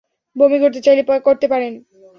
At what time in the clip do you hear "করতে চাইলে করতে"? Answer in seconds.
0.59-1.45